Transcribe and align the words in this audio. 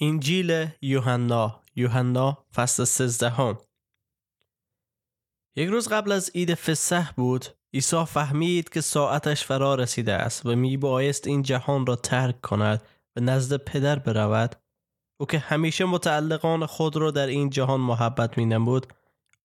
انجیل 0.00 0.68
یوحنا 0.82 1.62
یوحنا 1.76 2.46
فصل 2.54 2.84
13 2.84 3.58
یک 5.56 5.68
روز 5.68 5.88
قبل 5.88 6.12
از 6.12 6.30
عید 6.34 6.54
فسح 6.54 7.12
بود 7.12 7.46
عیسی 7.74 8.04
فهمید 8.04 8.68
که 8.68 8.80
ساعتش 8.80 9.44
فرا 9.44 9.74
رسیده 9.74 10.12
است 10.12 10.46
و 10.46 10.56
می 10.56 10.76
بایست 10.76 11.26
این 11.26 11.42
جهان 11.42 11.86
را 11.86 11.96
ترک 11.96 12.40
کند 12.40 12.82
و 13.16 13.20
نزد 13.20 13.56
پدر 13.56 13.98
برود. 13.98 14.56
او 15.20 15.26
که 15.26 15.38
همیشه 15.38 15.84
متعلقان 15.84 16.66
خود 16.66 16.96
را 16.96 17.10
در 17.10 17.26
این 17.26 17.50
جهان 17.50 17.80
محبت 17.80 18.38
می 18.38 18.46
نمود 18.46 18.86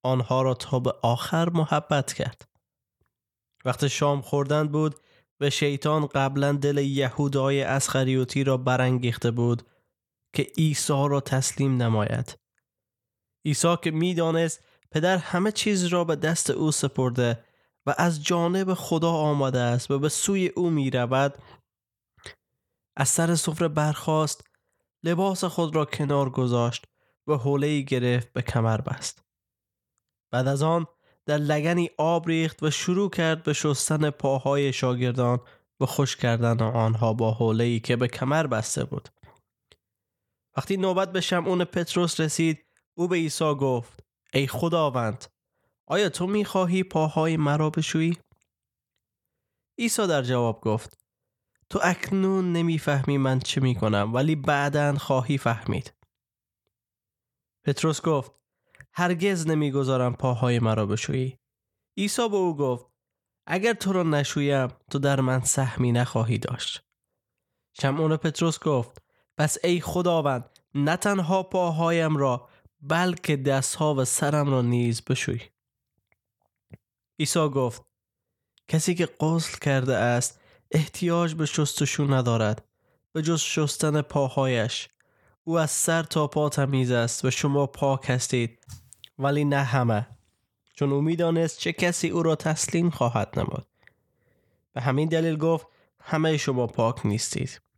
آنها 0.03 0.41
را 0.41 0.53
تا 0.53 0.79
به 0.79 0.93
آخر 1.01 1.49
محبت 1.49 2.13
کرد. 2.13 2.47
وقت 3.65 3.87
شام 3.87 4.21
خوردن 4.21 4.67
بود 4.67 4.95
و 5.39 5.49
شیطان 5.49 6.05
قبلا 6.05 6.51
دل 6.51 6.77
یهودای 6.77 7.63
اسخریوتی 7.63 8.43
را 8.43 8.57
برانگیخته 8.57 9.31
بود 9.31 9.63
که 10.33 10.47
عیسی 10.57 11.07
را 11.09 11.21
تسلیم 11.21 11.81
نماید. 11.81 12.39
عیسی 13.45 13.75
که 13.83 13.91
می‌دانست 13.91 14.63
پدر 14.91 15.17
همه 15.17 15.51
چیز 15.51 15.85
را 15.85 16.03
به 16.03 16.15
دست 16.15 16.49
او 16.49 16.71
سپرده 16.71 17.45
و 17.85 17.95
از 17.97 18.23
جانب 18.23 18.73
خدا 18.73 19.11
آمده 19.11 19.59
است 19.59 19.91
و 19.91 19.99
به 19.99 20.09
سوی 20.09 20.47
او 20.47 20.69
می 20.69 20.89
رود 20.89 21.37
از 22.97 23.09
سر 23.09 23.35
سفره 23.35 23.67
برخاست 23.67 24.43
لباس 25.03 25.43
خود 25.43 25.75
را 25.75 25.85
کنار 25.85 26.29
گذاشت 26.29 26.85
و 27.27 27.33
حوله 27.33 27.81
گرفت 27.81 28.33
به 28.33 28.41
کمر 28.41 28.81
بست. 28.81 29.23
بعد 30.31 30.47
از 30.47 30.61
آن 30.61 30.85
در 31.25 31.37
لگنی 31.37 31.89
آب 31.97 32.27
ریخت 32.27 32.63
و 32.63 32.71
شروع 32.71 33.09
کرد 33.09 33.43
به 33.43 33.53
شستن 33.53 34.09
پاهای 34.09 34.73
شاگردان 34.73 35.39
و 35.79 35.85
خوش 35.85 36.15
کردن 36.15 36.61
آنها 36.61 37.13
با 37.13 37.31
حوله 37.31 37.79
که 37.79 37.95
به 37.95 38.07
کمر 38.07 38.47
بسته 38.47 38.83
بود. 38.83 39.09
وقتی 40.57 40.77
نوبت 40.77 41.11
به 41.11 41.21
شمعون 41.21 41.63
پتروس 41.63 42.19
رسید 42.19 42.65
او 42.97 43.07
به 43.07 43.15
عیسی 43.15 43.55
گفت 43.55 44.03
ای 44.33 44.47
خداوند 44.47 45.25
آیا 45.87 46.09
تو 46.09 46.27
می‌خواهی 46.27 46.83
پاهای 46.83 47.37
مرا 47.37 47.69
بشویی؟ 47.69 48.17
عیسی 49.77 50.07
در 50.07 50.21
جواب 50.21 50.61
گفت 50.61 50.97
تو 51.69 51.79
اکنون 51.83 52.53
نمی‌فهمی 52.53 53.17
من 53.17 53.39
چه 53.39 53.61
می‌کنم 53.61 54.13
ولی 54.13 54.35
بعدا 54.35 54.95
خواهی 54.97 55.37
فهمید. 55.37 55.93
پتروس 57.65 58.01
گفت 58.01 58.31
هرگز 58.93 59.47
نمی‌گذارم 59.47 60.15
پاهای 60.15 60.59
مرا 60.59 60.85
بشویی. 60.85 61.37
عیسی 61.97 62.29
به 62.29 62.35
او 62.35 62.57
گفت 62.57 62.85
اگر 63.47 63.73
تو 63.73 63.93
را 63.93 64.03
نشویم 64.03 64.67
تو 64.91 64.99
در 64.99 65.21
من 65.21 65.41
سهمی 65.41 65.91
نخواهی 65.91 66.37
داشت. 66.37 66.81
شمعون 67.81 68.17
پتروس 68.17 68.59
گفت 68.59 69.08
پس 69.39 69.57
ای 69.63 69.81
خداوند 69.81 70.49
نه 70.75 70.97
تنها 70.97 71.43
پاهایم 71.43 72.17
را 72.17 72.49
بلکه 72.81 73.37
دستها 73.37 73.95
و 73.95 74.05
سرم 74.05 74.49
را 74.49 74.61
نیز 74.61 75.01
بشوی. 75.01 75.41
عیسی 77.19 77.39
گفت 77.39 77.81
کسی 78.67 78.95
که 78.95 79.05
غسل 79.05 79.57
کرده 79.57 79.95
است 79.95 80.39
احتیاج 80.71 81.33
به 81.33 81.45
شستشو 81.45 82.13
ندارد 82.13 82.65
به 83.11 83.21
جز 83.21 83.41
شستن 83.41 84.01
پاهایش. 84.01 84.89
او 85.43 85.59
از 85.59 85.71
سر 85.71 86.03
تا 86.03 86.27
پا 86.27 86.49
تمیز 86.49 86.91
است 86.91 87.25
و 87.25 87.31
شما 87.31 87.67
پاک 87.67 88.09
هستید 88.09 88.59
ولی 89.19 89.45
نه 89.45 89.63
همه. 89.63 90.07
چون 90.73 90.91
او 90.91 91.01
می‌دانست 91.01 91.59
چه 91.59 91.73
کسی 91.73 92.09
او 92.09 92.23
را 92.23 92.35
تسلیم 92.35 92.89
خواهد 92.89 93.39
نمود. 93.39 93.67
به 94.73 94.81
همین 94.81 95.09
دلیل 95.09 95.37
گفت 95.37 95.67
همه 96.01 96.37
شما 96.37 96.67
پاک 96.67 97.05
نیستید. 97.05 97.68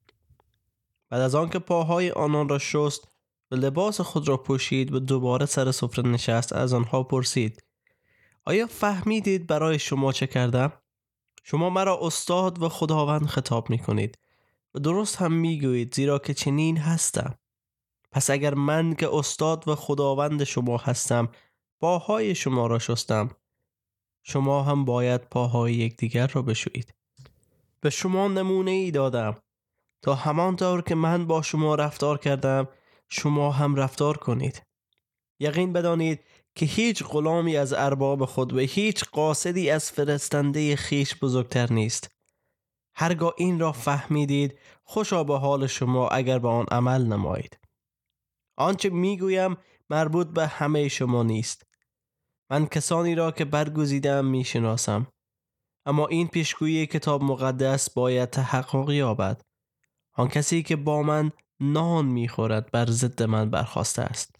بعد 1.12 1.22
از 1.22 1.36
آنکه 1.36 1.59
پاهای 1.59 2.12
آنان 2.12 2.50
را 2.50 2.59
شست 2.59 3.08
و 3.52 3.56
لباس 3.56 4.02
خود 4.02 4.28
را 4.28 4.38
پوشید 4.38 4.94
و 4.94 5.00
دوباره 5.00 5.45
سر 5.45 5.72
سفره 5.72 6.08
نشست 6.08 6.54
از 6.54 6.73
آنها 6.73 7.04
پرسید 7.04 7.64
آیا 8.45 8.67
فهمیدید 8.67 9.48
برای 9.48 9.80
شما 9.80 10.12
چه 10.12 10.27
کردم؟ 10.27 10.73
شما 11.44 11.70
مرا 11.70 12.00
استاد 12.02 12.64
و 12.64 12.70
خداوند 12.70 13.26
خطاب 13.26 13.70
می 13.70 13.80
کنید 13.80 14.17
و 14.73 14.80
درست 14.80 15.16
هم 15.16 15.33
می 15.33 15.60
گویید 15.60 15.94
زیرا 15.94 16.20
که 16.20 16.33
چنین 16.33 16.77
هستم. 16.77 17.36
پس 18.11 18.30
اگر 18.30 18.54
من 18.54 18.94
که 18.94 19.16
استاد 19.16 19.67
و 19.67 19.76
خداوند 19.76 20.44
شما 20.44 20.77
هستم 20.77 21.30
پاهای 21.80 22.36
شما 22.36 22.67
را 22.67 22.80
شستم. 22.80 23.30
شما 24.23 24.64
هم 24.64 24.86
باید 24.86 25.21
پاهای 25.21 25.73
یکدیگر 25.73 26.27
را 26.27 26.42
بشویید. 26.42 26.94
به 27.82 27.89
شما 27.89 28.27
نمونه 28.27 28.71
ای 28.71 28.92
دادم. 28.92 29.42
تا 30.02 30.16
همانطور 30.16 30.82
که 30.82 30.95
من 30.95 31.28
با 31.28 31.42
شما 31.42 31.76
رفتار 31.76 32.17
کردم 32.17 32.67
شما 33.10 33.52
هم 33.52 33.76
رفتار 33.76 34.17
کنید. 34.17 34.64
یقین 35.39 35.73
بدانید 35.73 36.20
که 36.56 36.66
هیچ 36.66 37.04
غلامی 37.04 37.58
از 37.58 37.73
ارباب 37.73 38.26
خود 38.26 38.54
و 38.54 38.60
هیچ 38.60 39.04
قاصدی 39.04 39.70
از 39.70 39.92
فرستنده 39.92 40.76
خیش 40.76 41.16
بزرگتر 41.16 41.73
نیست. 41.73 42.12
هرگاه 42.95 43.34
این 43.38 43.60
را 43.60 43.72
فهمیدید 43.72 44.60
خوشا 44.84 45.23
به 45.23 45.38
حال 45.38 45.67
شما 45.67 46.08
اگر 46.08 46.39
به 46.39 46.48
آن 46.48 46.66
عمل 46.72 47.06
نمایید. 47.06 47.60
آنچه 48.58 48.89
می‌گویم 48.89 49.58
مربوط 49.89 50.28
به 50.28 50.48
همه 50.48 50.88
شما 50.88 51.23
نیست. 51.23 51.66
من 52.50 52.66
کسانی 52.66 53.16
را 53.16 53.32
که 53.32 53.45
برگزیدم 53.45 54.26
می‌شناسم. 54.26 55.08
اما 55.86 56.08
این 56.08 56.28
پیشگویی 56.28 56.88
کتاب 56.88 57.23
مقدس 57.23 57.89
باید 57.89 58.30
تحقق 58.30 58.89
یابد. 58.89 59.42
آن 60.21 60.27
کسی 60.27 60.64
که 60.64 60.76
با 60.76 61.04
من 61.04 61.32
نان 61.59 62.05
می‌خورد 62.05 62.71
بر 62.71 62.86
ضد 62.86 63.23
من 63.23 63.49
برخواسته 63.49 64.02
است. 64.02 64.36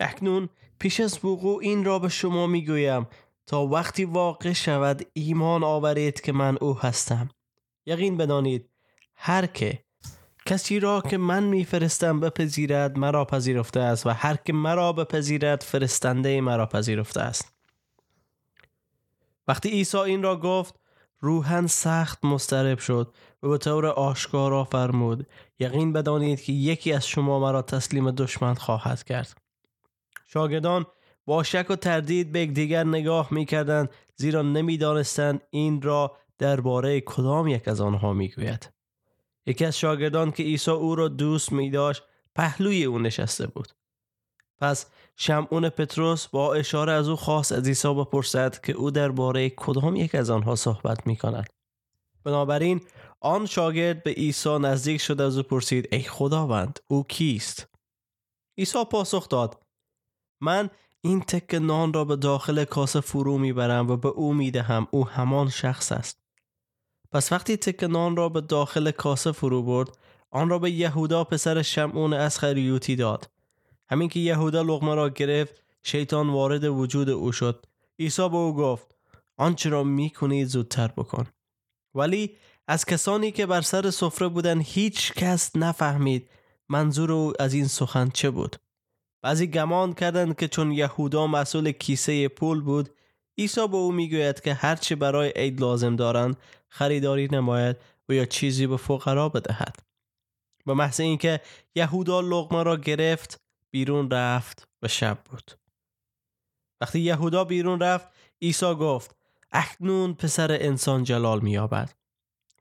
اکنون 0.00 0.48
پیش 0.78 1.00
از 1.00 1.24
وقوع 1.24 1.58
این 1.62 1.84
را 1.84 1.98
به 1.98 2.08
شما 2.08 2.46
می‌گویم 2.46 3.06
تا 3.46 3.66
وقتی 3.66 4.04
واقع 4.04 4.52
شود 4.52 5.06
ایمان 5.12 5.64
آورید 5.64 6.20
که 6.20 6.32
من 6.32 6.58
او 6.60 6.78
هستم. 6.78 7.28
یقین 7.86 8.16
بدانید 8.16 8.70
هر 9.16 9.46
که 9.46 9.84
کسی 10.46 10.80
را 10.80 11.00
که 11.00 11.16
من 11.16 11.42
میفرستم 11.42 12.20
بپذیرد 12.20 12.98
مرا 12.98 13.24
پذیرفته 13.24 13.80
است 13.80 14.06
و 14.06 14.10
هر 14.10 14.36
که 14.36 14.52
مرا 14.52 14.92
بپذیرد 14.92 15.62
فرستنده 15.62 16.40
مرا 16.40 16.66
پذیرفته 16.66 17.20
است. 17.20 17.52
وقتی 19.48 19.68
عیسی 19.68 19.98
این 19.98 20.22
را 20.22 20.36
گفت 20.40 20.80
روحن 21.20 21.66
سخت 21.66 22.24
مسترب 22.24 22.78
شد 22.78 23.14
و 23.42 23.48
به 23.48 23.58
طور 23.58 23.86
آشکارا 23.86 24.64
فرمود 24.64 25.26
یقین 25.58 25.92
بدانید 25.92 26.40
که 26.40 26.52
یکی 26.52 26.92
از 26.92 27.08
شما 27.08 27.40
مرا 27.40 27.62
تسلیم 27.62 28.10
دشمن 28.10 28.54
خواهد 28.54 29.02
کرد. 29.02 29.38
شاگردان 30.26 30.86
با 31.26 31.42
شک 31.42 31.66
و 31.70 31.76
تردید 31.76 32.32
به 32.32 32.46
دیگر 32.46 32.84
نگاه 32.84 33.28
می‌کردند 33.30 33.90
زیرا 34.16 34.42
نمی‌دانستند 34.42 35.40
این 35.50 35.82
را 35.82 36.16
درباره 36.38 37.00
کدام 37.00 37.48
یک 37.48 37.68
از 37.68 37.80
آنها 37.80 38.12
می‌گوید. 38.12 38.72
یکی 39.46 39.64
از 39.64 39.78
شاگردان 39.78 40.30
که 40.30 40.42
عیسی 40.42 40.70
او 40.70 40.94
را 40.94 41.08
دوست 41.08 41.52
می 41.52 41.70
داشت 41.70 42.02
پهلوی 42.34 42.84
او 42.84 42.98
نشسته 42.98 43.46
بود. 43.46 43.68
پس 44.58 44.86
شمعون 45.16 45.68
پتروس 45.68 46.26
با 46.26 46.54
اشاره 46.54 46.92
از 46.92 47.08
او 47.08 47.16
خواست 47.16 47.52
از 47.52 47.68
عیسی 47.68 47.94
بپرسد 47.94 48.60
که 48.60 48.72
او 48.72 48.90
درباره 48.90 49.50
کدام 49.50 49.96
یک 49.96 50.14
از 50.14 50.30
آنها 50.30 50.54
صحبت 50.54 51.06
می 51.06 51.16
کند 51.16 51.48
بنابراین 52.24 52.80
آن 53.20 53.46
شاگرد 53.46 54.02
به 54.02 54.10
عیسی 54.10 54.58
نزدیک 54.58 55.00
شد 55.00 55.20
از 55.20 55.36
او 55.36 55.42
پرسید 55.42 55.88
ای 55.92 56.02
خداوند 56.02 56.78
او 56.86 57.04
کیست؟ 57.04 57.68
عیسی 58.58 58.84
پاسخ 58.84 59.28
داد 59.28 59.62
من 60.40 60.70
این 61.00 61.20
تک 61.20 61.54
نان 61.54 61.92
را 61.92 62.04
به 62.04 62.16
داخل 62.16 62.64
کاسه 62.64 63.00
فرو 63.00 63.38
می‌برم 63.38 63.90
و 63.90 63.96
به 63.96 64.08
او 64.08 64.34
می‌دهم 64.34 64.88
او 64.90 65.08
همان 65.08 65.48
شخص 65.48 65.92
است. 65.92 66.18
پس 67.12 67.32
وقتی 67.32 67.56
تک 67.56 67.84
نان 67.84 68.16
را 68.16 68.28
به 68.28 68.40
داخل 68.40 68.90
کاسه 68.90 69.32
فرو 69.32 69.62
برد 69.62 69.98
آن 70.30 70.48
را 70.48 70.58
به 70.58 70.70
یهودا 70.70 71.24
پسر 71.24 71.62
شمعون 71.62 72.12
اسخریوتی 72.12 72.96
داد. 72.96 73.33
همین 73.88 74.08
که 74.08 74.20
یهودا 74.20 74.62
لغمه 74.62 74.94
را 74.94 75.08
گرفت 75.08 75.62
شیطان 75.82 76.30
وارد 76.30 76.64
وجود 76.64 77.10
او 77.10 77.32
شد. 77.32 77.66
عیسی 77.98 78.28
به 78.28 78.36
او 78.36 78.56
گفت 78.56 78.94
آنچه 79.36 79.68
را 79.70 79.84
می‌کنید 79.84 80.48
زودتر 80.48 80.88
بکن. 80.88 81.26
ولی 81.94 82.36
از 82.68 82.84
کسانی 82.84 83.32
که 83.32 83.46
بر 83.46 83.60
سر 83.60 83.90
سفره 83.90 84.28
بودند 84.28 84.62
هیچ 84.64 85.12
کس 85.12 85.56
نفهمید 85.56 86.30
منظور 86.68 87.12
او 87.12 87.32
از 87.38 87.54
این 87.54 87.66
سخن 87.66 88.08
چه 88.08 88.30
بود. 88.30 88.56
بعضی 89.22 89.46
گمان 89.46 89.92
کردند 89.92 90.36
که 90.36 90.48
چون 90.48 90.72
یهودا 90.72 91.26
مسئول 91.26 91.72
کیسه 91.72 92.28
پول 92.28 92.60
بود 92.60 92.90
عیسی 93.38 93.68
به 93.68 93.76
او 93.76 93.92
می‌گوید 93.92 94.40
که 94.40 94.54
هرچی 94.54 94.94
برای 94.94 95.32
عید 95.36 95.60
لازم 95.60 95.96
دارند 95.96 96.36
خریداری 96.68 97.28
نماید 97.32 97.76
و 98.08 98.12
یا 98.12 98.24
چیزی 98.24 98.66
به 98.66 98.76
فقرا 98.76 99.28
بدهد. 99.28 99.76
به 100.66 100.74
محض 100.74 101.00
اینکه 101.00 101.40
یهودا 101.74 102.20
لغمه 102.20 102.62
را 102.62 102.76
گرفت 102.76 103.43
بیرون 103.74 104.10
رفت 104.10 104.68
و 104.82 104.88
شب 104.88 105.18
بود. 105.24 105.52
وقتی 106.80 107.00
یهودا 107.00 107.44
بیرون 107.44 107.80
رفت 107.80 108.08
عیسی 108.42 108.74
گفت 108.74 109.16
اکنون 109.52 110.14
پسر 110.14 110.52
انسان 110.52 111.04
جلال 111.04 111.40
مییابد. 111.40 111.90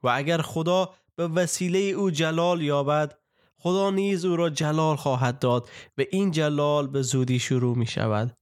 و 0.04 0.10
اگر 0.10 0.42
خدا 0.42 0.94
به 1.16 1.28
وسیله 1.28 1.80
او 1.80 2.12
جلال 2.12 2.62
یابد 2.62 3.18
خدا 3.58 3.90
نیز 3.90 4.26
او 4.26 4.36
را 4.36 4.50
جلال 4.50 4.96
خواهد 4.96 5.40
داد 5.40 5.70
و 5.98 6.02
این 6.12 6.32
جلال 6.32 6.88
به 6.88 7.02
زودی 7.02 7.40
شروع 7.40 7.78
می 7.78 7.88
شود 7.88 8.38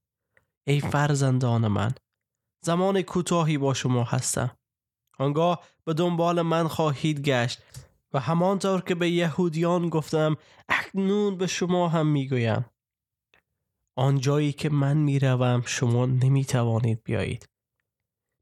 ای 0.67 0.79
فرزندان 0.79 1.67
من 1.67 1.91
زمان 2.65 3.01
کوتاهی 3.01 3.57
با 3.57 3.73
شما 3.73 4.03
هستم. 4.03 4.51
آنگاه 5.19 5.63
به 5.85 5.93
دنبال 5.93 6.41
من 6.41 6.67
خواهید 6.67 7.21
گشت 7.21 7.61
و 8.13 8.19
همانطور 8.19 8.81
که 8.81 8.95
به 8.95 9.09
یهودیان 9.09 9.89
گفتم 9.89 10.37
اکنون 10.69 11.37
به 11.37 11.47
شما 11.47 11.89
هم 11.89 12.07
می‌گویم. 12.07 12.65
آن 13.95 14.19
جایی 14.19 14.51
که 14.51 14.69
من 14.69 14.97
می‌روم 14.97 15.63
شما 15.65 16.05
نمی 16.05 16.45
توانید 16.45 17.03
بیایید. 17.03 17.49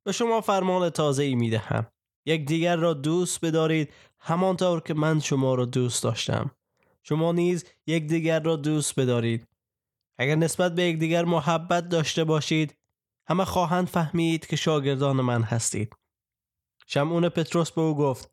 به 0.03 0.11
شما 0.11 0.41
فرمان 0.41 0.89
تازه 0.89 1.23
ای 1.23 1.35
می 1.35 1.49
دهم 1.49 1.87
دیگر 2.37 2.75
را 2.75 2.93
دوست 2.93 3.45
بدارید 3.45 3.93
همانطور 4.19 4.81
که 4.81 4.93
من 4.93 5.19
شما 5.19 5.55
را 5.55 5.65
دوست 5.65 6.03
داشتم. 6.03 6.51
شما 7.03 7.31
نیز 7.31 7.65
دیگر 7.85 8.39
را 8.39 8.55
دوست 8.55 8.99
بدارید. 8.99 9.47
اگر 10.17 10.35
نسبت 10.35 10.75
به 10.75 10.83
یکدیگر 10.83 11.25
محبت 11.25 11.89
داشته 11.89 12.23
باشید 12.23 12.77
همه 13.27 13.45
خواهند 13.45 13.87
فهمید 13.87 14.45
که 14.45 14.55
شاگردان 14.55 15.21
من 15.21 15.41
هستید. 15.41 15.95
شمعون 16.87 17.29
پتروس 17.29 17.71
به 17.71 17.81
او 17.81 17.97
گفت 17.97 18.31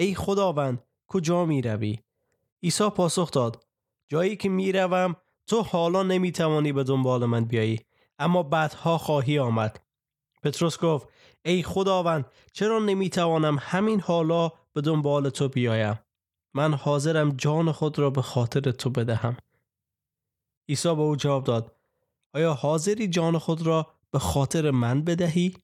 ای 0.00 0.14
خداوند 0.14 0.82
کجا 1.06 1.44
می 1.44 1.62
روی؟ 1.62 1.98
عیسی 2.62 2.90
پاسخ 2.90 3.30
داد 3.30 3.66
جایی 4.08 4.36
که 4.36 4.48
می 4.48 4.72
روم 4.72 5.16
تو 5.46 5.62
حالا 5.62 6.02
نمی 6.02 6.32
توانی 6.32 6.72
به 6.72 6.84
دنبال 6.84 7.24
من 7.24 7.44
بیایی 7.44 7.80
اما 8.18 8.42
بعدها 8.42 8.98
خواهی 8.98 9.38
آمد. 9.38 9.80
پتروس 10.42 10.78
گفت 10.78 11.08
ای 11.44 11.62
خداوند 11.62 12.30
چرا 12.52 12.78
نمی 12.78 13.10
توانم 13.10 13.58
همین 13.60 14.00
حالا 14.00 14.52
به 14.72 14.80
دنبال 14.80 15.30
تو 15.30 15.48
بیایم؟ 15.48 15.98
من 16.54 16.74
حاضرم 16.74 17.30
جان 17.30 17.72
خود 17.72 17.98
را 17.98 18.10
به 18.10 18.22
خاطر 18.22 18.60
تو 18.60 18.90
بدهم. 18.90 19.36
عیسی 20.68 20.94
به 20.94 21.00
او 21.00 21.16
جواب 21.16 21.44
داد 21.44 21.76
آیا 22.34 22.54
حاضری 22.54 23.08
جان 23.08 23.38
خود 23.38 23.62
را 23.62 23.86
به 24.10 24.18
خاطر 24.18 24.70
من 24.70 25.04
بدهی؟ 25.04 25.54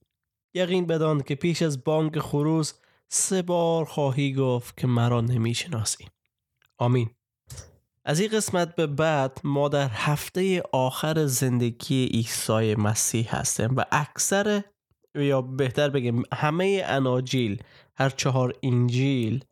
یقین 0.55 0.87
بدان 0.87 1.23
که 1.23 1.35
پیش 1.35 1.63
از 1.63 1.85
بانگ 1.85 2.19
خروز 2.19 2.75
سه 3.09 3.43
بار 3.43 3.85
خواهی 3.85 4.35
گفت 4.35 4.77
که 4.77 4.87
مرا 4.87 5.21
نمی‌شناسی. 5.21 6.05
آمین. 6.79 7.11
از 8.05 8.21
این 8.21 8.31
قسمت 8.31 8.75
به 8.75 8.87
بعد 8.87 9.41
ما 9.45 9.69
در 9.69 9.89
هفته 9.89 10.63
آخر 10.73 11.27
زندگی 11.27 12.07
عیسی 12.07 12.75
مسیح 12.75 13.37
هستیم 13.37 13.77
و 13.77 13.85
اکثر 13.93 14.63
یا 15.15 15.43
بهتر 15.43 15.89
بگیم 15.89 16.23
همه 16.33 16.83
اناجیل 16.87 17.63
هر 17.97 18.11
چهار 18.11 18.55
انجیل 18.63 19.45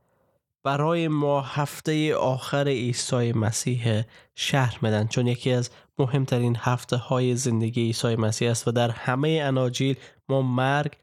برای 0.64 1.08
ما 1.08 1.40
هفته 1.40 2.14
آخر 2.14 2.68
عیسی 2.68 3.32
مسیح 3.32 4.02
شهر 4.34 4.78
میدن. 4.82 5.06
چون 5.06 5.26
یکی 5.26 5.52
از 5.52 5.70
مهمترین 5.98 6.56
هفته 6.58 6.96
های 6.96 7.36
زندگی 7.36 7.82
عیسی 7.82 8.16
مسیح 8.16 8.50
است 8.50 8.68
و 8.68 8.72
در 8.72 8.90
همه 8.90 9.40
اناجیل 9.44 9.96
ما 10.28 10.42
مرگ 10.42 10.96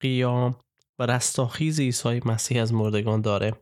قیام 0.00 0.56
و 0.98 1.06
رستاخیز 1.06 1.80
عیسی 1.80 2.20
مسیح 2.24 2.62
از 2.62 2.74
مردگان 2.74 3.20
داره 3.20 3.52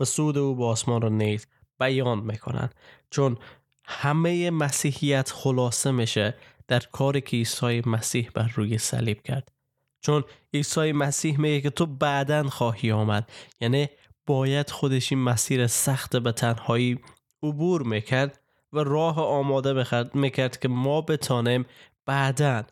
و 0.00 0.04
سود 0.04 0.38
او 0.38 0.54
با 0.54 0.68
آسمان 0.68 1.02
را 1.02 1.08
نیز 1.08 1.46
بیان 1.78 2.18
می‌کنن. 2.18 2.70
چون 3.10 3.38
همه 3.84 4.50
مسیحیت 4.50 5.30
خلاصه 5.30 5.90
میشه 5.90 6.34
در 6.68 6.80
کاری 6.80 7.20
که 7.20 7.36
عیسی 7.36 7.82
مسیح 7.86 8.30
بر 8.34 8.50
روی 8.54 8.78
صلیب 8.78 9.22
کرد. 9.22 9.52
چون 10.00 10.24
عیسی 10.54 10.92
مسیح 10.92 11.40
میگه 11.40 11.60
که 11.60 11.70
تو 11.70 11.86
بعدا 11.86 12.48
خواهی 12.48 12.92
آمد. 12.92 13.30
یعنی 13.60 13.88
باید 14.26 14.70
خودش 14.70 15.12
این 15.12 15.22
مسیر 15.22 15.66
سخت 15.66 16.16
به 16.16 16.32
تنهایی 16.32 16.98
عبور 17.42 17.82
می‌کرد 17.82 18.40
و 18.72 18.78
راه 18.78 19.20
آماده 19.20 20.08
می‌کرد 20.14 20.58
که 20.58 20.68
ما 20.68 21.00
بتانیم 21.00 21.66
بعدا 22.06 22.64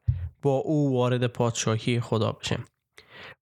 با 0.43 0.57
او 0.57 0.93
وارد 0.93 1.27
پادشاهی 1.27 2.01
خدا 2.01 2.33
بشیم. 2.33 2.65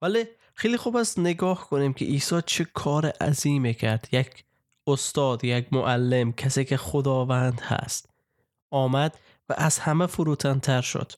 ولی 0.03 0.25
خیلی 0.55 0.77
خوب 0.77 0.97
است 0.97 1.19
نگاه 1.19 1.69
کنیم 1.69 1.93
که 1.93 2.05
عیسی 2.05 2.41
چه 2.47 2.65
کار 2.65 3.07
عظیمه 3.07 3.75
کرد. 3.75 4.09
یک 4.13 4.45
استاد 4.87 5.45
یک 5.45 5.73
معلم 5.73 6.33
کسی 6.33 6.65
که 6.65 6.77
خداوند 6.77 7.61
هست. 7.61 8.09
آمد 8.71 9.19
و 9.49 9.55
از 9.59 9.79
همه 9.79 10.07
فروتنتر 10.07 10.81
شد. 10.81 11.13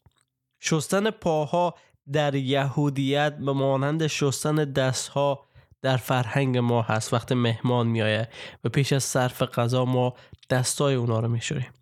شستن 0.60 1.10
پاها 1.10 1.74
در 2.12 2.34
یهودیت 2.34 3.36
به 3.36 3.52
مانند 3.52 4.06
شستن 4.06 4.54
دستها 4.54 5.44
در 5.82 5.96
فرهنگ 5.96 6.58
ما 6.58 6.82
هست. 6.82 7.14
وقتی 7.14 7.34
مهمان 7.34 7.86
میایه 7.86 8.28
و 8.64 8.68
پیش 8.68 8.92
از 8.92 9.04
صرف 9.04 9.42
غذا 9.42 9.84
ما 9.84 10.14
دستای 10.50 10.94
اونا 10.94 11.20
رو 11.20 11.28
میشوریم. 11.28 11.72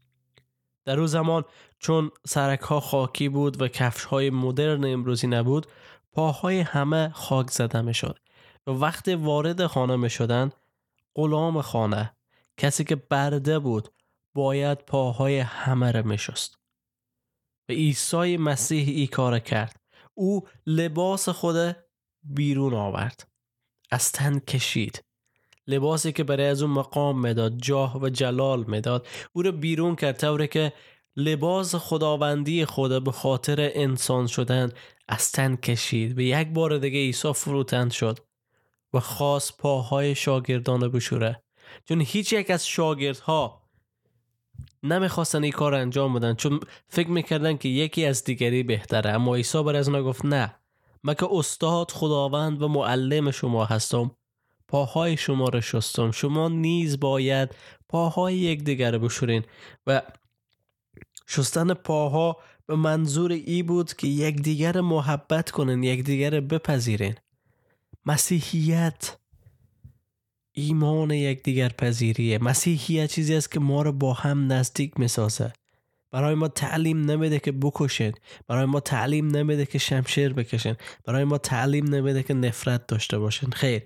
در 0.85 0.99
اون 0.99 1.07
زمان 1.07 1.45
چون 1.79 2.11
سرک 2.27 2.61
ها 2.61 2.81
خاکی 2.81 3.29
بود 3.29 3.63
و 3.63 3.69
کفش 3.69 4.05
های 4.05 4.31
مدرن 4.31 4.85
امروزی 4.85 5.27
نبود 5.27 5.67
پاهای 6.13 6.61
همه 6.61 7.09
خاک 7.09 7.51
زده 7.51 7.81
می 7.81 7.95
شد. 7.95 8.19
و 8.67 8.71
وقتی 8.71 9.15
وارد 9.15 9.67
خانه 9.67 9.97
می 9.97 10.11
شدن 10.11 10.51
غلام 11.15 11.61
خانه 11.61 12.17
کسی 12.57 12.85
که 12.85 12.97
برده 12.97 13.59
بود 13.59 13.89
باید 14.35 14.79
پاهای 14.79 15.39
همه 15.39 15.93
را 15.93 16.03
می 16.03 16.19
شست 16.19 16.59
و 17.69 17.73
عیسی 17.73 18.37
مسیح 18.37 18.89
ای 18.89 19.07
کار 19.07 19.39
کرد. 19.39 19.81
او 20.15 20.49
لباس 20.67 21.29
خود 21.29 21.77
بیرون 22.23 22.75
آورد. 22.75 23.29
از 23.91 24.13
تن 24.13 24.39
کشید. 24.39 25.05
لباسی 25.67 26.13
که 26.13 26.25
برای 26.25 26.47
از 26.47 26.63
اون 26.63 26.71
مقام 26.71 27.21
می‌داد 27.21 27.57
جاه 27.57 27.99
و 27.99 28.09
جلال 28.09 28.65
می‌داد. 28.65 29.07
او 29.33 29.43
رو 29.43 29.53
بیرون 29.53 29.97
کرد 29.97 30.17
طوری 30.17 30.49
که 30.49 30.73
لباس 31.17 31.75
خداوندی 31.75 32.65
خدا 32.65 33.01
به 33.01 33.13
خاطر 33.13 33.71
انسان 33.75 34.27
شدن 34.27 34.73
از 35.09 35.33
تن 35.33 35.57
کشید. 35.57 36.19
و 36.19 36.21
یک 36.21 36.49
بار 36.49 36.79
دیگه 36.79 36.99
عیسی 36.99 37.33
فروتن 37.33 37.89
شد 37.89 38.19
و 38.93 39.01
خاص 39.01 39.53
پاهای 39.59 40.15
شاگردان 40.15 40.89
بشوره. 40.89 41.43
چون 41.85 42.01
هیچ 42.01 42.33
یک 42.33 42.51
از 42.51 42.67
شاگردها 42.67 43.63
نمی‌خواستن 44.83 45.43
این 45.43 45.53
کار 45.53 45.75
انجام 45.75 46.15
بدن 46.15 46.35
چون 46.35 46.61
فکر 46.89 47.09
می‌کردن 47.09 47.57
که 47.57 47.69
یکی 47.69 48.07
از 48.07 48.25
دیگری 48.25 48.63
بهتره. 48.63 49.11
اما 49.11 49.35
عیسی 49.35 49.63
بر 49.63 49.77
از 49.77 49.91
گفت 49.91 50.25
نه 50.25 50.55
من 51.03 51.15
که 51.15 51.29
استاد 51.31 51.91
خداوند 51.91 52.63
و 52.63 52.69
معلم 52.69 53.31
شما 53.31 53.65
هستم. 53.65 54.11
پاهای 54.69 55.17
شما 55.17 55.49
را 55.49 55.61
شستم. 55.61 56.11
شما 56.11 56.49
نیز 56.49 57.01
باید 57.01 57.55
پاهای 57.89 58.37
یکدیگر 58.37 58.99
بشورین. 58.99 59.43
و 59.87 60.03
شستن 61.35 61.75
پاها 61.75 62.37
به 62.67 62.77
منظور 62.77 63.33
ای 63.33 63.63
بود 63.63 63.95
که 63.95 64.07
یکدیگر 64.07 64.81
محبت 64.81 65.51
کنن 65.51 65.83
یکدیگر 65.83 66.41
بپذیرین 66.41 67.15
مسیحیت 68.07 69.17
ایمان 70.53 71.11
یکدیگر 71.11 71.69
پذیریه. 71.69 72.39
مسیحیت 72.39 73.11
چیزی 73.11 73.35
است 73.35 73.53
که 73.53 73.61
ما 73.61 73.83
رو 73.83 73.93
با 73.93 74.13
هم 74.13 74.53
نزدیک 74.53 75.01
می‌سازه. 75.01 75.53
برای 76.11 76.35
ما 76.35 76.49
تعلیم 76.49 77.01
نمیده 77.01 77.39
که 77.39 77.53
بکشین 77.53 78.13
برای 78.49 78.65
ما 78.65 78.81
تعلیم 78.81 79.27
نمیده 79.27 79.67
که 79.67 79.79
شمشیر 79.79 80.33
بکشین 80.33 80.77
برای 81.05 81.25
ما 81.25 81.39
تعلیم 81.39 81.95
نمیده 81.95 82.23
که 82.23 82.35
نفرت 82.35 82.87
داشته 82.87 83.19
باشین 83.19 83.51
خیر. 83.51 83.83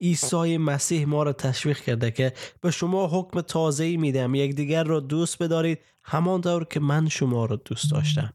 عیسی 0.00 0.58
مسیح 0.58 1.04
ما 1.04 1.22
را 1.22 1.32
تشویق 1.32 1.78
کرده 1.78 2.10
که 2.10 2.32
به 2.60 2.70
شما 2.70 3.06
حکم 3.06 3.40
تازه 3.40 3.96
میدم. 3.96 4.34
یکدیگر 4.34 4.84
را 4.84 5.00
دوست 5.00 5.42
بدارید 5.42 5.78
همانطور 6.02 6.64
که 6.64 6.80
من 6.80 7.08
شما 7.08 7.44
را 7.44 7.56
دوست 7.56 7.90
داشتم. 7.90 8.32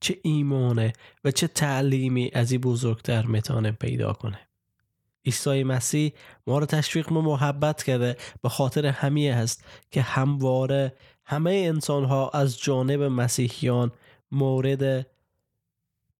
چه 0.00 0.18
ایمانه 0.22 0.92
و 1.24 1.30
چه 1.30 1.46
تعلیمی 1.46 2.30
از 2.34 2.52
این 2.52 2.60
بزرگتر 2.60 3.26
می‌تونه 3.26 3.72
پیدا 3.72 4.12
کنه. 4.12 4.38
عیسی 5.24 5.64
مسیح 5.64 6.12
ما 6.46 6.58
را 6.58 6.66
تشویق 6.66 7.12
و 7.12 7.22
محبت 7.22 7.82
کرده 7.82 8.16
به 8.42 8.48
خاطر 8.48 8.86
همیه 8.86 9.34
هست 9.34 9.64
که 9.90 10.02
همواره 10.02 10.96
همه 11.24 11.50
انسان 11.50 12.04
ها 12.04 12.28
از 12.28 12.58
جانب 12.58 13.02
مسیحیان 13.02 13.92
مورد 14.32 15.06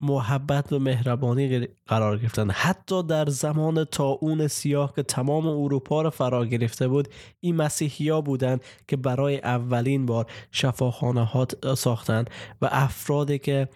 محبت 0.00 0.72
و 0.72 0.78
مهربانی 0.78 1.68
قرار 1.86 2.18
گرفتن. 2.18 2.50
حتی 2.50 3.02
در 3.02 3.26
زمان 3.26 3.86
اون 4.20 4.48
سیاه 4.48 4.94
که 4.94 5.02
تمام 5.02 5.46
اروپا 5.46 6.02
را 6.02 6.10
فرا 6.10 6.46
گرفته 6.46 6.88
بود 6.88 7.08
این 7.40 7.56
مسیحی 7.56 8.08
ها 8.08 8.20
بودند 8.20 8.64
که 8.88 8.96
برای 8.96 9.38
اولین 9.38 10.06
بار 10.06 10.26
شفاخانه 10.52 11.24
ها 11.24 11.46
ساختن 11.76 12.24
و 12.62 12.68
افرادی 12.72 13.38
که 13.38 13.68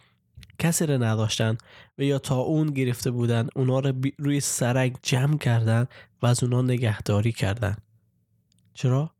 کسی 0.58 0.86
را 0.86 0.96
نداشتن 0.96 1.58
و 1.98 2.02
یا 2.02 2.18
تا 2.18 2.36
اون 2.36 2.66
گرفته 2.66 3.10
بودن 3.10 3.48
اونا 3.56 3.78
رو 3.78 3.92
روی 4.18 4.40
سرک 4.40 4.96
جمع 5.02 5.38
کردن 5.38 5.86
و 6.22 6.26
از 6.26 6.42
اونا 6.42 6.62
نگهداری 6.62 7.32
کردن. 7.32 7.76
چرا؟ 8.74 9.10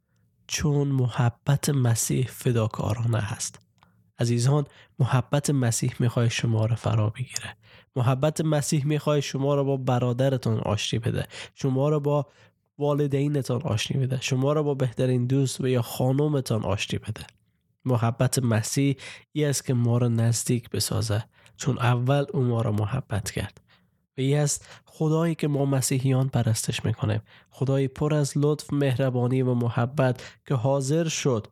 چون 0.47 0.89
محبت 0.89 1.71
مسیح 1.71 2.27
فداکارانه 2.27 3.19
هست. 3.19 3.70
عزیزان 4.21 4.67
محبت 4.99 5.51
مسیح 5.51 5.93
می‌خوای 5.99 6.31
شما 6.31 6.67
را 6.67 6.77
فرا 6.77 7.11
بگیره. 7.11 7.57
محبت 7.97 8.41
مسیح 8.41 8.87
می‌خوای 8.87 9.23
شما 9.23 9.55
را 9.55 9.65
با 9.65 9.77
برادرتون 9.77 10.59
آشتی 10.59 10.99
بده. 10.99 11.27
شما 11.55 11.89
را 11.89 11.99
با 11.99 12.27
والدینتان 12.79 13.63
آشنی 13.63 14.07
بده. 14.07 14.21
شما 14.21 14.53
را 14.53 14.63
با 14.63 14.75
بهترین 14.75 15.27
دوست 15.27 15.61
و 15.61 15.69
یا 15.69 15.83
خانومتان 15.83 16.65
آشتی 16.65 16.99
بده. 16.99 17.27
محبت 17.85 18.39
مسیح 18.39 18.97
ای 19.33 19.45
است 19.45 19.65
که 19.65 19.75
ما 19.75 19.99
را 19.99 20.09
نزدیک 20.09 20.71
بسازه. 20.71 21.25
چون 21.57 21.79
اول 21.79 22.25
او 22.33 22.43
ما 22.43 22.63
را 22.63 22.73
محبت 22.73 23.31
کرد. 23.31 23.61
و 24.19 24.21
ای 24.21 24.35
است 24.35 24.69
خدایی 24.85 25.35
که 25.35 25.49
ما 25.49 25.65
مسیحیان 25.65 26.29
پرستش 26.29 26.85
می‌کنیم. 26.85 27.23
خدایی 27.51 27.89
پر 27.89 28.15
از 28.15 28.33
لطف 28.37 28.73
مهربانی 28.73 29.43
و 29.43 29.55
محبت 29.55 30.23
که 30.47 30.55
حاضر 30.55 31.09
شد. 31.09 31.47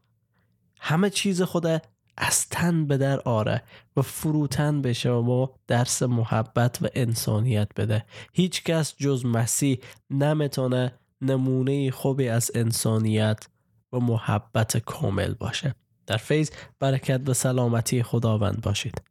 همه 0.81 1.11
چیز 1.11 1.43
خود 1.43 1.83
از 2.21 2.49
تن 2.49 2.87
به 2.87 2.97
در 2.97 3.21
آره 3.21 3.63
و 3.97 4.03
فروتن 4.03 4.83
بشه 4.83 5.11
و 5.11 5.23
ما 5.23 5.55
درس 5.67 6.03
محبت 6.03 6.79
و 6.83 6.87
انسانیت 6.95 7.69
بده. 7.77 8.05
هیچ 8.33 8.65
کس 8.65 8.95
جز 8.97 9.27
مسیح 9.27 9.79
نمی‌تونه 10.11 10.93
نمونه 11.21 11.91
خوبی 11.91 12.29
از 12.29 12.51
انسانیت 12.55 13.47
و 13.93 13.99
محبت 13.99 14.77
کامل 14.77 15.35
باشه. 15.35 15.75
در 16.07 16.17
فیض 16.17 16.51
برکت 16.81 17.29
و 17.29 17.35
سلامتی 17.35 18.03
خداوند 18.03 18.61
باشید. 18.61 19.03